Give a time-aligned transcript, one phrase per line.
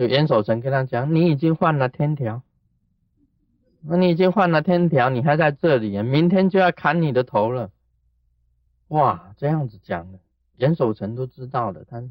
[0.00, 2.40] 就严守成跟他讲，你已经犯了天条，
[3.82, 7.70] 那你已经犯了天条，你还在这里，明天就要砍你的头了。
[8.88, 10.18] 哇，这样子讲的，
[10.56, 12.02] 严守成都知道了，他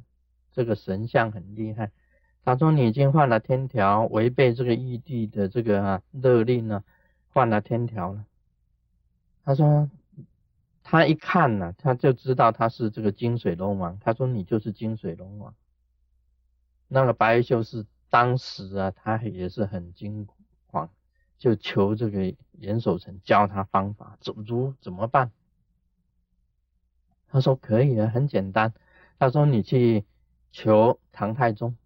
[0.54, 1.90] 这个神像很厉害。
[2.46, 6.84] 他说你已经犯了天条，违背这个玉帝的这个啊勒令呢，
[7.32, 8.24] 犯了天条了。
[9.44, 9.90] 他说
[10.84, 13.98] 他一看呢，他就知道他是这个金水龙王。
[14.00, 15.56] 他说你就是金水龙王。
[16.90, 20.28] 那个白秀是当时啊，他也是很惊
[20.68, 20.90] 慌，
[21.38, 25.32] 就求这个严守成教他方法，怎如怎么办？
[27.28, 28.74] 他说可以啊，很简单。
[29.20, 30.04] 他说你去
[30.52, 31.78] 求唐太宗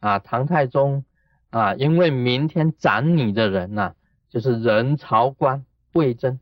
[0.00, 1.04] 啊，唐太宗
[1.48, 3.94] 啊，因为明天斩你的人呐，
[4.28, 6.40] 就是人曹官魏征，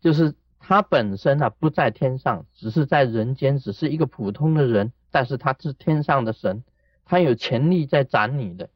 [0.00, 6.64] 就是他本身啊不在天上，只是在人间，只是一个普通的人，但是他是天上的神，
[7.04, 8.68] 他有权力在斩你的。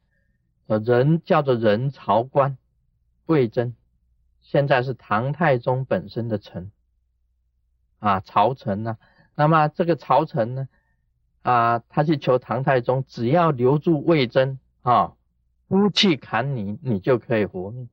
[0.67, 2.57] 呃人叫做人曹官
[3.25, 3.75] 魏征，
[4.39, 6.71] 现在是唐太宗本身的臣。
[7.99, 8.97] 啊，曹丞呢？
[9.35, 10.69] 那么这个曹丞呢？
[11.41, 15.17] 啊，他去求唐太宗，只要留住魏征啊，
[15.67, 17.89] 呼气砍你，你就可以活命。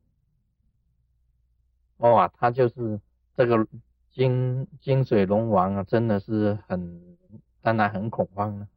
[1.97, 3.00] 哇，他就是
[3.36, 3.66] 这个
[4.12, 7.16] 金金水龙王啊，真的是很，
[7.67, 8.69] 当然很恐慌了。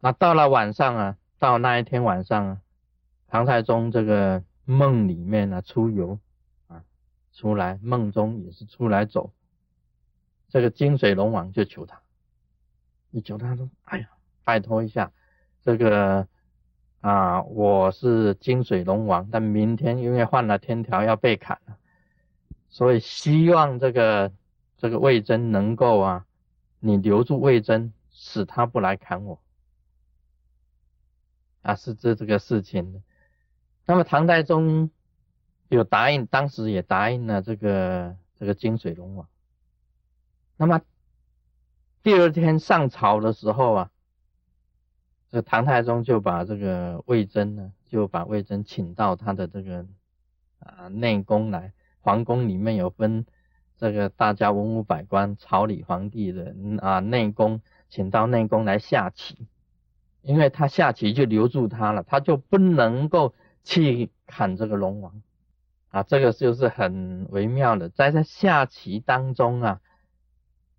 [0.00, 2.62] 那到了晚上啊，到那一天晚上啊，
[3.26, 6.18] 唐太宗这个梦里面呢出游
[6.66, 6.82] 啊。
[7.34, 9.32] 出来梦中也是出来走，
[10.48, 12.00] 这个金水龙王就求他，
[13.10, 14.08] 你求他说：“哎呀，
[14.42, 15.12] 拜托一下，
[15.62, 16.26] 这个
[17.02, 21.76] 啊，我是金水龙王，但明天因为犯了天条要被砍了，
[22.70, 24.32] 所以希望这个
[24.78, 26.26] 这个魏征能够啊，
[26.80, 29.40] 你留住魏征，使他不来砍我
[31.62, 33.02] 啊，是这这个事情。
[33.84, 34.90] 那么唐太宗。
[35.70, 39.28] 有答应，当时也答应了这个这个金水龙王。
[40.56, 40.80] 那么
[42.02, 43.90] 第二天上朝的时候啊，
[45.28, 49.84] 这唐太宗就把这个魏征呢，就把魏征请到他的这个
[50.60, 51.74] 啊内宫来。
[52.00, 53.26] 皇宫里面有分
[53.78, 59.46] 这个大家文武百官、朝礼皇帝的啊内宫，请到内宫来下棋，
[60.22, 65.22] 因为他下棋就留住他了，他就不能够去砍这个龙王。
[65.90, 69.80] 啊，这个就是很微妙的，在这下棋当中啊，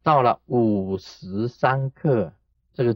[0.04, 2.34] 到了五时三刻，
[2.74, 2.96] 这个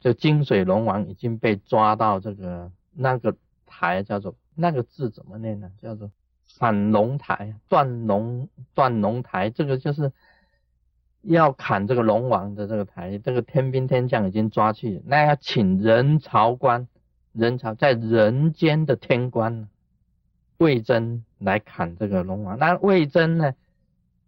[0.00, 5.70] 这金水龙王已经被抓到这个那个台，叫做那个字怎么念呢？
[5.78, 6.10] 叫做
[6.58, 10.12] 砍龙台，断龙断龙台，这个就是
[11.22, 16.88] 要砍这个龙王的这个台，这个天兵天将已经抓去，那要请人朝官，
[17.32, 19.68] 人朝在人间的天官。
[20.58, 23.54] 魏征来砍这个龙王，那魏征呢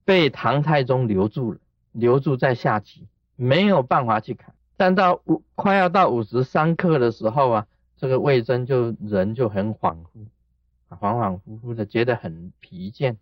[0.05, 1.61] 被唐太宗留住了，
[1.93, 3.07] 留住在下棋，
[3.37, 4.53] 没有办法去砍。
[4.77, 7.67] 但到五快要到五十三刻的时候啊，
[7.97, 10.27] 这个魏征就人就很恍惚，
[10.89, 13.17] 恍恍惚惚的，觉得很疲倦，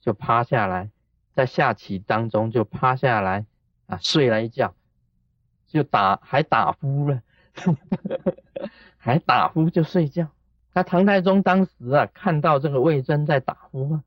[0.00, 0.90] 就趴下来，
[1.32, 3.44] 在下棋当中就趴下来
[3.86, 4.74] 啊睡了一觉，
[5.66, 7.22] 就打还打呼了，
[8.96, 10.28] 还打呼就睡觉。
[10.72, 14.04] 那唐太宗当时啊，看到这个魏征在打呼啊，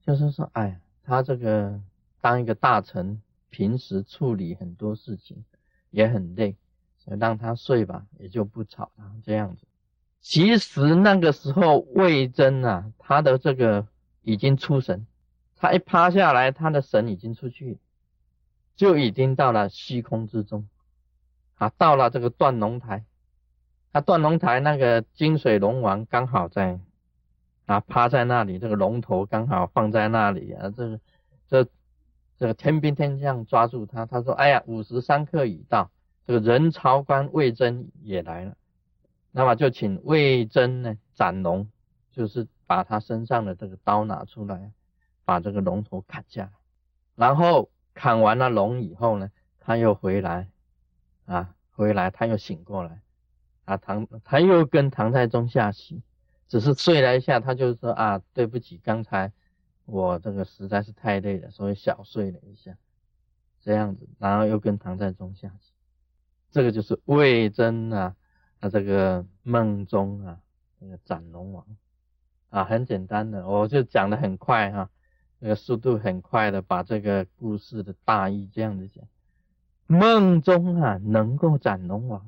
[0.00, 1.80] 就是说，哎，他这个
[2.20, 5.44] 当一个大臣，平时处理很多事情
[5.90, 6.56] 也很累，
[6.96, 9.67] 所以让他睡吧，也就不吵他这样子。
[10.20, 13.86] 其实那个时候魏征啊，他的这个
[14.22, 15.06] 已经出神，
[15.56, 17.78] 他一趴下来，他的神已经出去，
[18.76, 20.68] 就已经到了虚空之中，
[21.54, 23.04] 啊，到了这个断龙台。
[23.90, 26.78] 那断龙台那个金水龙王刚好在
[27.64, 31.00] 啊趴在那里，这个龙头刚好放在那里啊，这个
[31.48, 31.64] 这
[32.38, 35.90] 这个天兵天将抓住他，他说：“哎呀，五时三刻已到，
[36.26, 38.56] 这个人朝官魏征也来了，
[39.30, 41.70] 那么就请魏征呢斩龙，
[42.12, 44.72] 就是把他身上的这个刀拿出来，
[45.24, 46.50] 把这个龙头砍下来，
[47.14, 49.30] 然后砍完了龙以后呢，
[49.60, 50.48] 他又回来
[51.26, 53.00] 啊，回来他又醒过来。”
[53.68, 56.02] 啊，唐他又跟唐太宗下棋，
[56.48, 59.30] 只是睡了一下，他就说啊，对不起，刚才
[59.84, 62.78] 我这个实在是太累了，所以小睡了一下，
[63.60, 65.74] 这样子，然后又跟唐太宗下棋，
[66.50, 68.16] 这个就是魏征啊，
[68.60, 70.38] 他这个梦中啊，
[70.78, 71.64] 那个斩龙王
[72.50, 74.90] 啊，很简单的，我就讲的很快哈，
[75.38, 79.04] 那个速度很快的把这个故事的大意这样子讲，
[79.86, 82.24] 梦中啊能够斩龙王。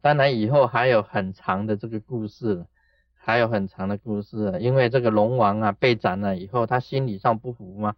[0.00, 2.66] 当然以后还有很长的这个故事，
[3.14, 4.58] 还有很长的故事。
[4.60, 7.94] 因为这个龙王啊被斩了以后，他心理上不服嘛，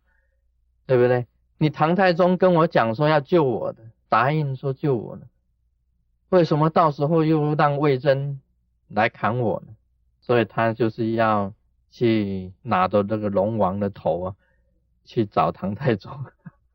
[0.86, 1.26] 对不对？
[1.58, 5.26] 你唐太宗跟我讲说要救我的，答应说救我的，
[6.28, 8.40] 为什么到时候又让魏征
[8.88, 9.74] 来砍我呢？
[10.20, 11.54] 所以他就是要
[11.90, 14.36] 去拿着这个龙王的头啊，
[15.04, 16.12] 去找唐太宗。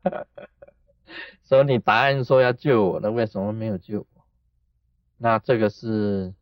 [1.42, 4.24] 所以你答案说要救我那，为什么没有救我？
[5.18, 6.32] 那这个是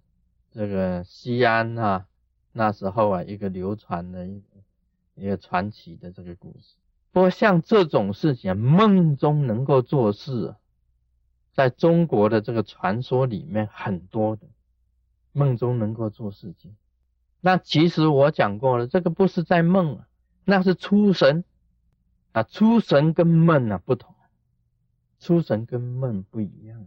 [0.53, 2.07] 这个西安啊，
[2.53, 4.47] 那时候啊一个流传的一个
[5.17, 6.77] 一个传奇的这个故事。
[7.11, 10.55] 不过像这种事情，梦中能够做事，
[11.61, 14.47] 在中国的这个传说里面很多的，
[15.33, 16.75] 梦中能够做事情。
[17.43, 20.09] 那其实我讲过了，这个不是在梦啊，
[20.47, 21.45] 那是出神
[22.33, 24.15] 啊，出神跟梦啊不同，
[25.19, 26.87] 出神跟梦不一样。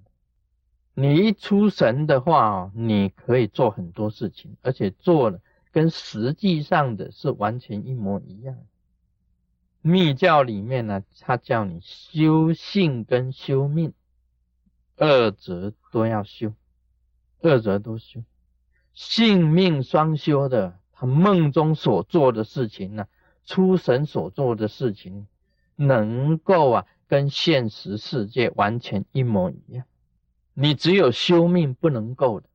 [0.96, 5.40] 你一出神的话，你可以做很多事情，而且做了
[5.72, 8.58] 跟实际上的是完全一模一样。
[9.84, 13.94] 密教里面呢，他叫你修性跟修命，
[15.06, 16.54] 二者都要修，
[17.42, 18.24] 二者都修，
[18.94, 20.80] 性命双修的。
[20.94, 23.08] 他梦中所做的事情呢，
[23.44, 25.28] 出神所做的事情，
[25.76, 29.86] 能够啊跟现实世界完全一模一样。
[30.54, 32.48] 你只有修命不能够的，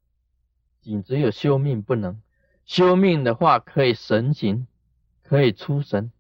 [0.84, 2.22] 你只有修命不能
[2.64, 4.66] 修命的话，可以神行，
[5.22, 6.10] 可以出神。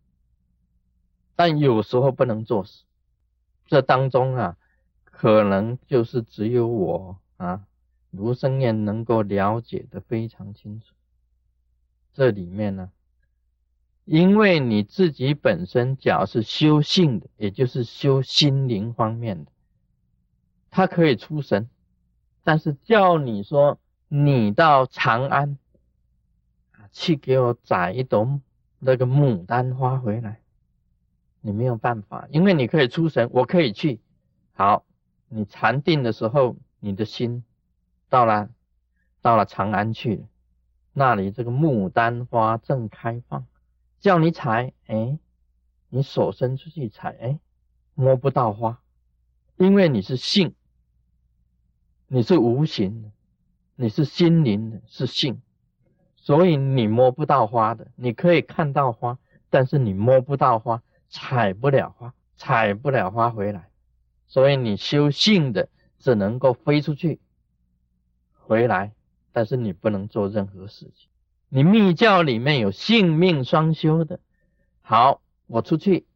[1.36, 2.82] 但有时候不能做事，
[3.66, 4.56] 这当中啊，
[5.20, 7.66] 可能就是只有我啊，
[8.12, 10.94] 卢生燕能够了解的非常清楚。
[12.12, 12.92] 这里面呢，
[14.04, 19.50] 因为你自己本身讲是修性的，也就是修心灵方面的，
[20.70, 21.68] 他可以出神，
[22.44, 25.58] 但是叫你说你到长安
[26.70, 28.40] 啊，去给我摘一朵
[28.78, 30.40] 那个牡丹花回来。
[31.40, 34.00] 你没有办法，因为你可以出神，我可以去。
[34.52, 34.84] 好，
[35.28, 37.44] 你禅定的时候，你的心
[38.08, 38.50] 到了，
[39.20, 40.24] 到了长安去，
[40.92, 43.46] 那里这个牡丹花正开放，
[44.00, 45.18] 叫你采，哎，
[45.88, 47.38] 你手伸出去采，哎，
[47.94, 48.80] 摸不到花，
[49.56, 50.54] 因为你是性，
[52.06, 53.10] 你是无形的，
[53.76, 55.40] 你是心灵的，是性，
[56.16, 57.88] 所以你摸不到花的。
[57.96, 59.18] 你可以看到花，
[59.50, 60.82] 但是你摸不到花。
[61.10, 63.67] 采不了花，采不了花回来，
[64.28, 67.18] 所以你修性的只能够飞出去，
[68.34, 68.92] 回来，
[69.32, 71.08] 但是你不能做任何事情。
[71.48, 74.20] 你密教里面有性命双修的，
[74.82, 76.06] 好，我出去，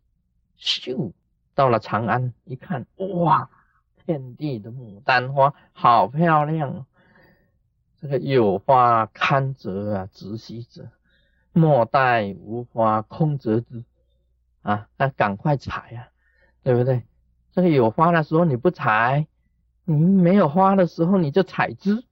[0.58, 1.12] 咻，
[1.54, 3.50] 到了长安，一看，哇，
[4.04, 6.86] 遍地的牡丹花好漂亮哦，
[8.00, 10.84] 这个有花堪折啊，直须折；
[11.52, 13.84] 莫待无花空折枝。
[14.60, 16.08] 啊，那赶快采呀，
[16.62, 17.02] 对不对？
[17.52, 19.26] 这个有花的时候你不采，
[19.84, 22.04] 你没有花的时候你就采枝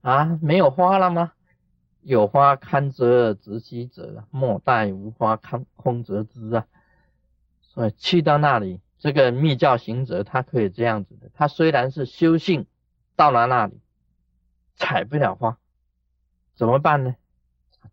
[0.00, 1.32] 啊，没有花了吗？
[2.00, 6.66] 有花堪折直须折，莫待无花空空折枝啊。
[7.60, 12.66] 所以去到那里，这个密教行者他可以这样子的，他虽然是修性，
[13.14, 13.80] 到了那里
[14.74, 15.58] 采不了花，
[16.54, 17.14] 怎么办呢？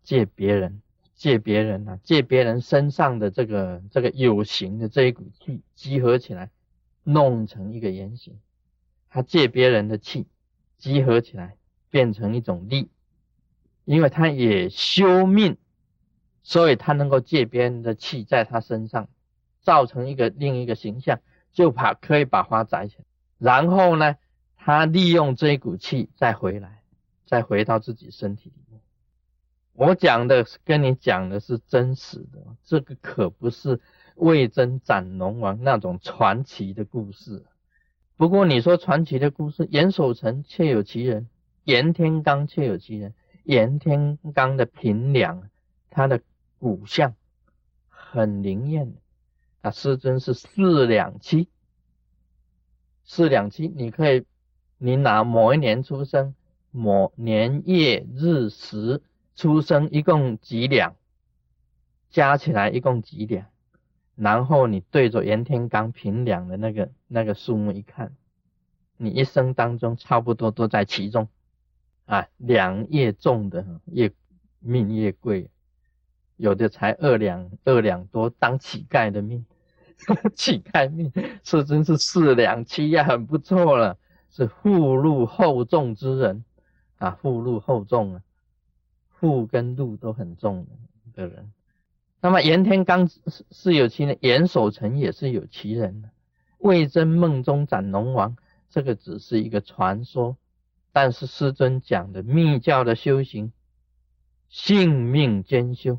[0.02, 0.82] 借别人。
[1.14, 6.48] 借别人啊，借别人身上的这个这个有形的这一股气，集合起来，
[7.04, 8.38] 弄成一个圆形。
[9.08, 10.26] 他借别人的气，
[10.78, 11.56] 集合起来，
[11.90, 12.90] 变成一种力。
[13.84, 15.56] 因为他也修命，
[16.42, 19.08] 所以他能够借别人的气，在他身上
[19.60, 23.04] 造成一个另一个形象，就把可以把花摘起来。
[23.38, 24.16] 然后呢，
[24.54, 26.82] 他利用这一股气再回来，
[27.26, 28.80] 再回到自己身体里面。
[29.72, 33.80] 我讲的跟你讲的是真实的，这个可不是
[34.20, 37.44] 魏征斩龙王那种传奇的故事。
[38.16, 41.28] 不过你说传奇的故事，严守诚确有其人，
[41.64, 43.14] 严天罡确有其人。
[43.44, 45.48] 严天罡的平两，
[45.88, 46.20] 他的
[46.58, 47.14] 骨相
[47.88, 48.94] 很灵验
[49.62, 51.48] 啊，师尊是四两七，
[53.04, 54.24] 四两七，你可以，
[54.78, 56.34] 你拿某一年出生，
[56.70, 59.02] 某年月日时。
[59.36, 60.96] 出生一共几两？
[62.10, 63.49] 加起来一共几两？
[64.20, 68.14] 然后你对着袁天罡平两的那个那个数目一看，
[68.98, 71.26] 你一生当中差不多都在其中
[72.04, 72.26] 啊。
[72.36, 74.12] 两越重的越
[74.58, 75.48] 命越贵，
[76.36, 79.46] 有的才二两二两多当乞丐的命，
[80.36, 81.10] 乞丐命
[81.42, 83.96] 是真是四两七呀，很不错了。
[84.28, 86.44] 是富禄厚重之人
[86.98, 88.22] 啊，富禄厚重啊，
[89.08, 90.66] 富跟禄都很重
[91.14, 91.50] 的人。
[92.20, 93.10] 那么严天罡
[93.50, 96.10] 是有其人，严守诚也是有其人的。
[96.58, 98.36] 魏征梦中斩龙王，
[98.68, 100.36] 这个只是一个传说，
[100.92, 103.52] 但是师尊讲的密教的修行，
[104.48, 105.98] 性命兼修。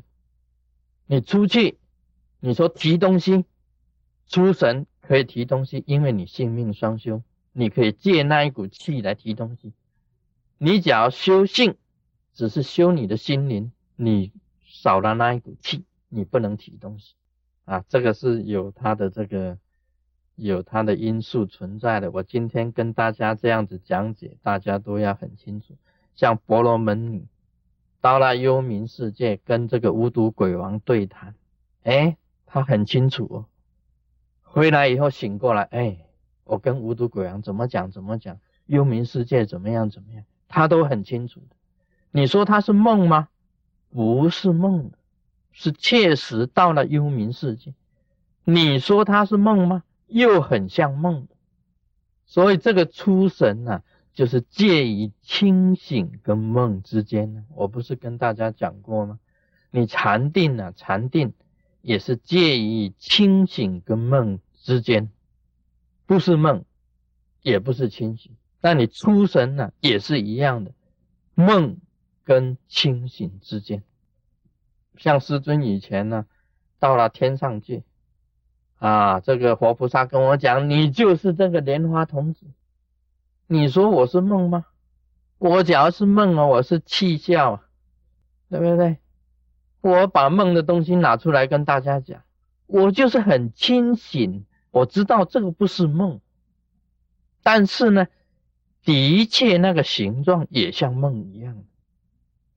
[1.06, 1.78] 你出去，
[2.38, 3.44] 你说提东西，
[4.28, 9.72] 出神可以提东西，因为你性命双修，你可以借那一股气来提东西。
[10.58, 11.74] 你只要修性，
[12.32, 14.30] 只是修你的心灵，你
[14.62, 15.84] 少了那一股气。
[16.14, 17.14] 你不能提东西
[17.64, 19.56] 啊，这个是有它的这个
[20.36, 22.10] 有它的因素存在的。
[22.10, 25.74] 我今天跟大家这样子讲解，大家都要很清楚。
[26.14, 27.26] 像婆罗门女
[28.02, 31.34] 到了幽冥世界，跟这个无毒鬼王对谈，
[31.84, 33.46] 哎，他很清楚哦。
[34.42, 36.04] 回来以后醒过来，哎，
[36.44, 41.56] 我跟无毒鬼王怎么讲怎么讲，幽冥世界怎么样怎么样，他都很清楚的。
[42.10, 43.28] 你说他是梦吗？
[43.88, 44.98] 不是梦的。
[45.52, 47.74] 是切实到了幽冥世界，
[48.44, 49.84] 你说他是梦吗？
[50.08, 51.26] 又很像梦
[52.26, 53.82] 所以这个出神呢，
[54.14, 57.44] 就是介于清醒跟梦之间。
[57.54, 59.18] 我不是跟大家讲过吗？
[59.70, 61.32] 你禅定啊，禅定
[61.80, 65.10] 也是介于清醒跟梦之间，
[66.06, 66.64] 不是梦，
[67.42, 68.32] 也不是清醒。
[68.60, 70.72] 那你出神呢，也是一样的，
[71.34, 71.78] 梦
[72.24, 73.82] 跟清醒之间。
[74.96, 76.26] 像师尊以前呢，
[76.78, 77.82] 到了天上界，
[78.78, 82.46] 啊，这个活菩萨跟我讲，你就是这个莲花童子。
[83.46, 84.66] 你说我是梦吗？
[85.38, 87.62] 我只要是梦啊，我是气笑，啊，
[88.48, 88.98] 对不对？
[89.80, 92.22] 我把梦的东西拿出来跟大家讲，
[92.66, 96.20] 我就是很清醒，我知道这个不是梦，
[97.42, 98.06] 但是呢，
[98.84, 101.64] 的确那个形状也像梦一样。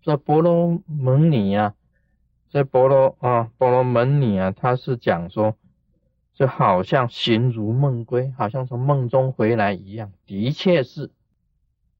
[0.01, 1.73] 说婆罗门女呀。
[2.55, 5.57] 这婆罗啊，婆罗门女啊，他是讲说，
[6.33, 10.13] 就好像形如梦归，好像从梦中回来一样。
[10.25, 11.11] 的确是，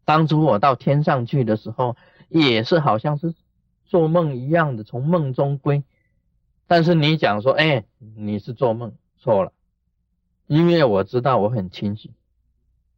[0.05, 1.97] 当初我到天上去的时候，
[2.29, 3.35] 也是好像是
[3.83, 5.83] 做梦一样的，从梦中归。
[6.67, 7.83] 但是你讲说，哎，
[8.15, 9.51] 你是做梦，错了，
[10.47, 12.13] 因为我知道我很清醒，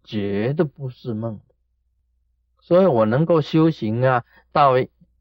[0.04, 1.40] 绝对不是梦，
[2.62, 4.74] 所以我能够修行啊，到。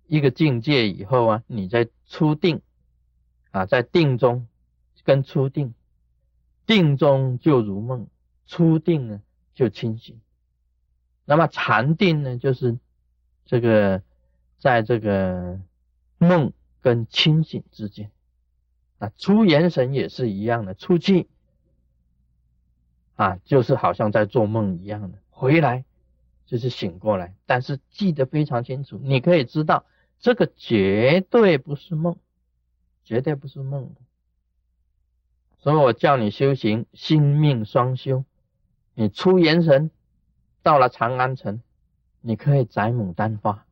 [0.07, 2.61] 一个境界以后啊，你在初定
[3.51, 4.47] 啊，在定中
[5.05, 5.75] 跟初定，
[6.67, 8.07] 定中就如梦，
[8.47, 9.23] 初定呢
[9.55, 10.21] 就清醒。
[11.25, 12.79] 那么禅定呢，就是
[13.45, 14.03] 这个
[14.59, 15.61] 在这个
[16.19, 18.11] 梦跟清醒之间
[18.99, 21.29] 啊，出元神也是一样的，出去
[23.17, 25.85] 啊，就是好像在做梦一样的，回来
[26.47, 29.85] 就是醒过来，但是记得非常清楚，你可以知道。
[30.19, 32.17] 这个绝对不是梦，
[33.05, 34.01] 绝对不是梦的。
[35.59, 38.25] 所以我叫你修行心命双修，
[38.95, 39.91] 你出元神
[40.63, 41.61] 到了长安城，
[42.21, 43.65] 你可以摘牡丹花。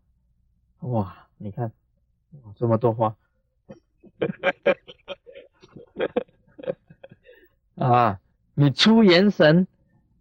[0.80, 1.72] 哇，你看，
[2.56, 3.16] 这么多花，
[7.76, 8.20] 啊，
[8.54, 9.66] 你出元神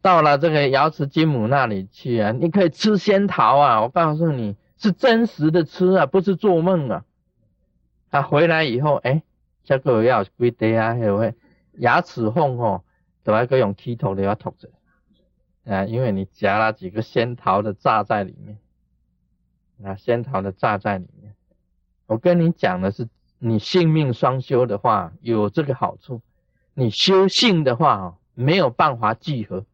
[0.02, 4.56] 到了这个瑶池金母那里去啊，你可以吃仙桃啊，我告诉你。
[4.84, 7.06] 是真实的吃啊，不是做梦啊！
[8.12, 9.24] 他回来以后，哎，
[9.64, 10.94] 这个要几滴啊？
[10.94, 11.34] 还会
[11.76, 12.84] 牙齿缝哦，
[13.24, 14.70] 都要个用剃头的要吐着
[15.64, 18.58] 啊，因为你夹了几个仙桃的榨在里面，
[19.86, 21.34] 啊，仙桃的榨在里面。
[22.08, 23.08] 我跟你讲的是，
[23.40, 26.20] 你性命双修的话，有这个好处；
[26.74, 29.66] 你修性的话，哦，没有办法聚合，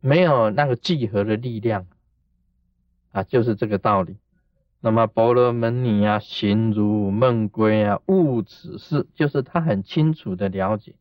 [0.00, 1.86] 没有那个聚合的力量
[3.12, 4.18] 啊，就是这个道理。
[4.84, 10.94] 那么婆罗门女啊，形如梦归啊，悟此事，就是他很清楚的了解，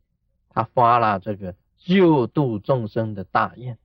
[0.48, 3.78] 他发了这个救度众生的大愿，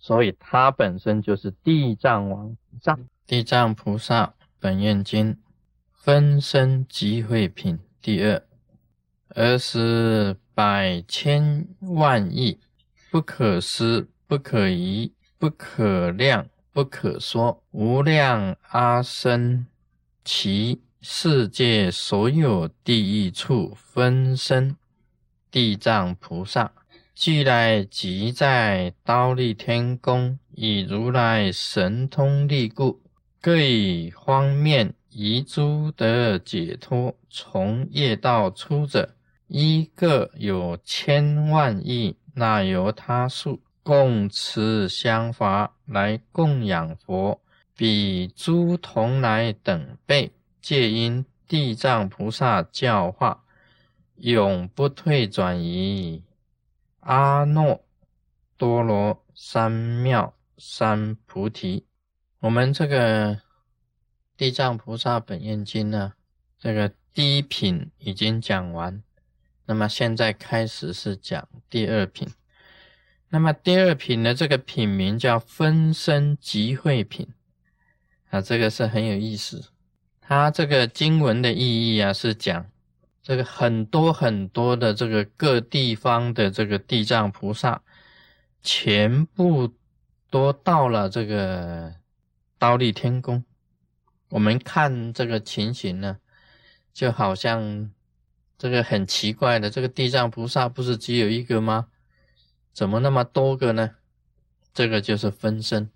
[0.00, 2.98] 所以他本身就是地藏王藏。
[3.28, 5.38] 地藏菩萨本愿经
[5.92, 8.42] 分身集会品第二，
[9.28, 12.58] 而是百千万亿，
[13.12, 16.48] 不可思，不可疑，不可量。
[16.76, 19.66] 不可说无量阿僧
[20.22, 24.76] 其世界所有地狱处分身
[25.50, 26.70] 地藏菩萨，
[27.14, 33.00] 既来即在刀立天宫，以如来神通力故，
[33.40, 39.14] 各以方面遗诸得解脱，从业道出者，
[39.46, 43.62] 一个有千万亿，那由他数。
[43.86, 47.40] 供持香法来供养佛，
[47.76, 53.44] 比诸同来等辈，皆因地藏菩萨教化，
[54.16, 56.24] 永不退转移。
[56.98, 57.78] 阿耨
[58.56, 61.86] 多罗三藐三菩提。
[62.40, 63.36] 我们这个
[64.36, 66.14] 《地藏菩萨本愿经》呢，
[66.58, 69.00] 这个第一品已经讲完，
[69.66, 72.28] 那么现在开始是讲第二品。
[73.36, 77.28] 那么第二品的这个品名叫分身集会品
[78.30, 79.62] 啊，这个是很有意思。
[80.22, 82.64] 它这个经文的意义啊，是讲。
[83.22, 87.82] 这个很多很多的这个各地方的这个地藏菩萨，
[88.62, 89.74] 全部
[90.30, 91.94] 都到了这个
[92.58, 93.44] 刀立天宫。
[94.30, 96.16] 我们看这个情形呢，
[96.94, 97.90] 就好像
[98.56, 101.88] 这个很奇怪的，这个地藏菩萨不是只有一个吗？
[102.76, 103.92] 怎么那么多个呢？
[104.74, 105.90] 这个就是分身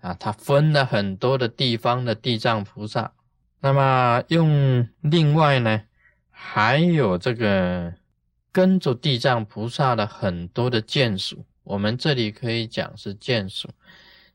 [0.00, 3.12] 啊，他分了很多的地方的地藏菩萨，
[3.60, 5.84] 那么用另外呢？
[6.28, 7.94] 还有这个
[8.50, 13.70] 跟着地藏菩萨的很多的眷属，我们这里可以讲是眷属，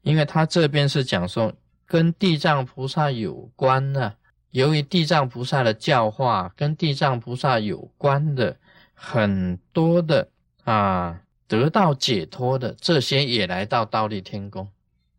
[0.04, 1.54] 因为他这边是讲说
[1.86, 4.16] 跟地藏菩萨有关的，
[4.52, 8.56] 由于地藏菩萨的教化，跟地藏菩萨有关的
[8.94, 10.30] 很多的
[10.64, 14.70] 啊，得到解脱的这些也来到倒立天宫，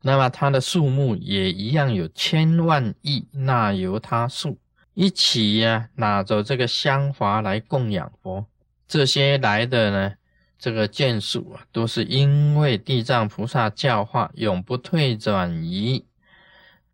[0.01, 4.57] 那么它的数目也一样有千万亿那由他数。
[4.95, 8.47] 一起呀，拿着这个香华来供养佛。
[8.89, 10.15] 这些来的呢，
[10.59, 16.07] 这个眷属啊，都是因为地藏菩萨教化，永不退转移。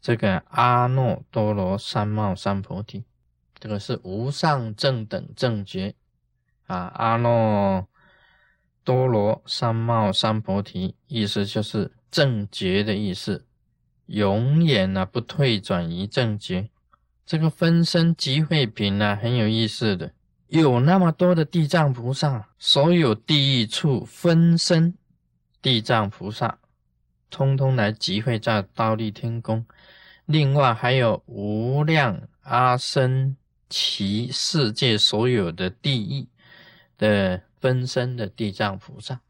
[0.00, 3.04] 这个阿耨多罗三藐三菩提，
[3.60, 5.94] 这个是无上正等正觉
[6.66, 6.90] 啊。
[6.96, 7.84] 阿耨
[8.88, 13.44] 多罗三藐三菩提，意思就是正觉的意思，
[14.06, 16.70] 永远呢不退转移正觉。
[17.26, 20.12] 这个分身集会品呢，很有意思的，
[20.46, 24.94] 有那么多的地藏菩萨，所有地狱处分身
[25.60, 26.58] 地藏菩萨，
[27.28, 29.66] 通通来集会在倒立天宫。
[30.24, 33.36] 另外还有无量阿僧
[33.68, 36.26] 祇世界所有的地狱
[36.96, 39.20] 的分身的地藏菩萨，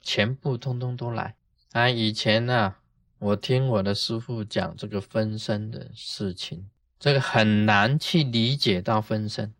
[0.00, 1.36] 全部通通都来。
[1.72, 2.76] 啊，以前呢，
[3.18, 6.68] 我听我的师父讲这个分身的事情。
[7.00, 9.52] 这个很难去理解到分身，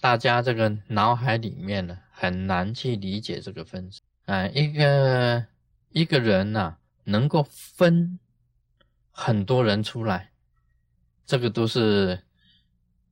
[0.00, 5.46] 大家这个脑海里面呢很难去理解这个分身啊，一个
[5.90, 8.18] 一个人呐能够分
[9.10, 10.32] 很多人出来，
[11.24, 12.22] 这个都是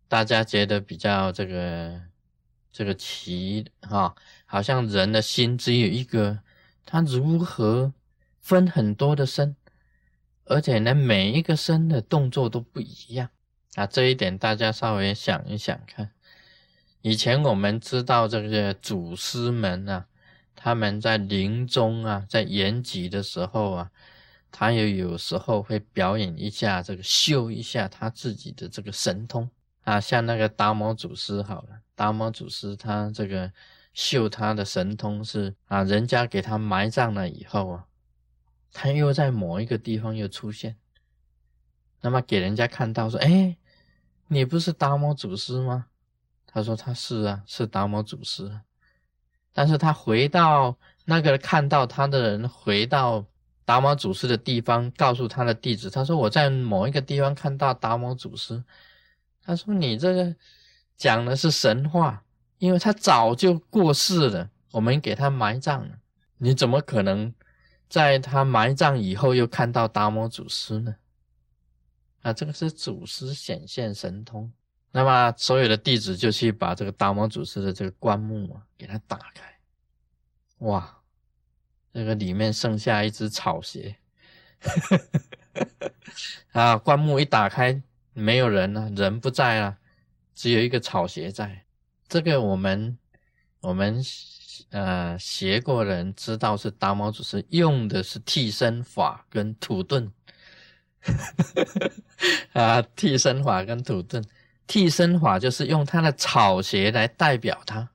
[0.07, 2.03] 大家觉得比较这个
[2.73, 4.15] 这个奇哈，
[4.47, 6.41] 好像人的心只有一个，
[6.87, 7.93] 他如何
[8.41, 9.57] 分很多的身？
[10.45, 13.29] 而且呢，每一个身的动作都不一样
[13.77, 13.87] 啊！
[13.87, 16.11] 这一点大家稍微想一想看。
[17.03, 20.07] 以前我们知道这个祖师们啊，
[20.57, 23.91] 他们在临终啊，在圆寂的时候啊，
[24.51, 29.49] 他也有时候会表演一下这个秀一下他自己的这个神通
[29.85, 33.53] 啊，像那个达摩祖师好了，达摩祖师他这个
[33.93, 37.85] 秀他的神通是啊，人家给他埋葬了以后啊。
[38.73, 40.79] 他又在某一个地方又出现，
[42.01, 43.55] 那么给人家看到说：“哎，
[44.29, 45.89] 你不是达摩祖师吗？”
[46.49, 48.61] 他说：“他是啊，是达摩祖师。”
[49.53, 53.27] 但是他回到那个看到他的人回到
[53.67, 58.65] 达摩祖师的地方，告诉他的弟子：“他说我在某一个地方看到达摩祖师。”
[59.45, 60.35] 他说：“你这个
[61.01, 62.23] 讲的是神话，
[62.59, 65.97] 因为他早就过世了，我们给他埋葬了，
[66.37, 67.33] 你怎么可能？”
[67.89, 70.95] 在他埋葬以后，又看到达摩祖师呢。
[72.21, 74.53] 啊，这个是祖师显现神通。
[74.93, 79.59] 那么所有的弟子就去把这个达摩祖师的这个棺木啊，给他打开。
[80.59, 80.99] 哇，
[81.93, 83.97] 这个里面剩下一只草鞋。
[86.53, 87.83] 啊，棺木一打开，
[88.13, 89.79] 没有人了，人不在了，
[90.41, 91.67] 只有一个草鞋在。
[92.09, 92.97] 这个我们，
[93.61, 94.03] 我们。
[94.73, 100.09] 呃，学过人知道是达摩祖师用的是替身法跟土遁，
[102.53, 104.23] 啊，替身法跟土遁，
[104.69, 107.91] 替身法就是用他的草鞋来代表他，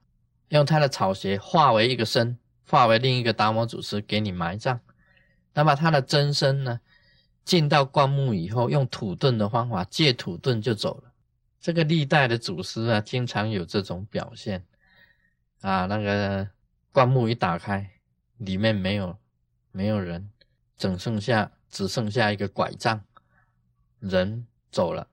[0.49, 4.77] 用他的草鞋化为一个身，化为另一个达摩祖师给你埋葬。
[5.53, 6.81] 那么他的真身呢，
[7.45, 11.11] 进到灌木以后，用土遁的方法借土遁就走了。
[11.59, 14.65] 这个历代的祖师啊，经常有这种表现，
[15.61, 16.49] 啊，那个。
[16.95, 17.91] 棺木一打开，
[18.37, 19.19] 里面没有
[19.73, 20.31] 没有人，
[20.77, 23.03] 只剩下只剩下一个拐杖，
[23.99, 25.05] 人走了，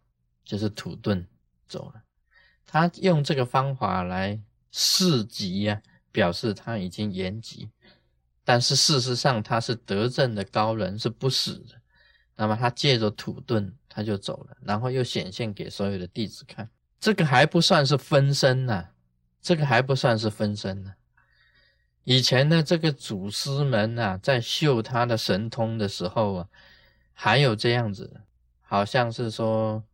[0.44, 1.26] 就是土遁
[1.66, 2.04] 走了。
[2.64, 7.68] 他用这个方法来示极呀，表示他已经延吉，
[8.44, 11.82] 但是事实上他是得正的高人，是不死的。
[12.36, 16.66] 那么他借着土遁，他就走了，然后又显现给所有的弟子看。
[16.98, 18.88] 这个还不算是分身呢，
[19.42, 20.94] 这个还不算是分身呢。
[22.04, 26.48] 以前的这个祖师们啊，在秀他的神通的时候啊，
[27.12, 28.22] 还有这样子，
[28.60, 29.84] 好像是说。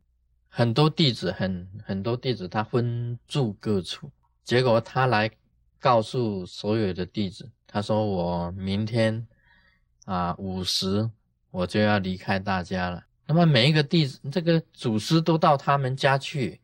[0.50, 4.10] 很多弟子，很很多弟子，他分住各处，
[4.42, 5.30] 结果他来
[5.78, 9.28] 告诉所有的弟子，他说：“我明天
[10.06, 11.08] 啊午时
[11.50, 16.60] 我就要离开大家了。”那么每一个弟子，这个祖师都到他们家去，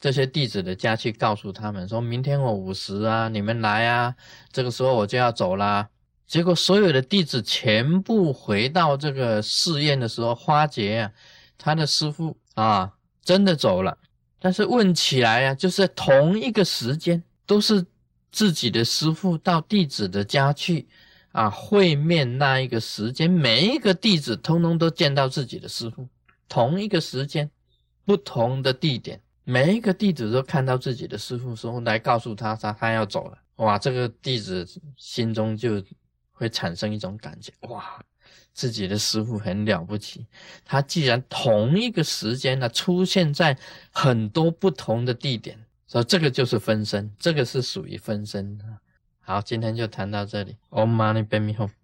[0.00, 4.16] 这些弟子的家去告诉他们，说明天我午时啊，你们来啊，
[4.50, 5.88] 这个时候我就要走啦。
[6.26, 11.12] 结果所有的弟子全部回到这个寺院的时候，花杰啊，
[11.56, 12.92] 他的师傅啊。
[13.22, 13.96] 真的走了，
[14.40, 17.84] 但是问起来啊，就是同一个时间，都是
[18.32, 20.88] 自己的师傅到弟子的家去
[21.32, 26.08] 啊会面那一个时间，每一个弟子通通都见到自己的师傅，
[26.48, 27.50] 同一个时间，
[28.04, 34.66] 不同的地点，每一个弟子都看到自己的师傅，说来告诉他他他要走了，哇，这个弟子
[34.96, 35.82] 心中就
[36.30, 38.02] 会产生一种感觉，哇。
[38.52, 40.26] 自己的师傅很了不起，
[40.64, 43.56] 他既然同一个时间呢出现在
[43.92, 48.60] 很多不同的地点，所以这个就是分身，这个是属于分身。
[49.30, 50.56] 好，今天就谈到这里。
[50.70, 51.79] Om Mani Padme home。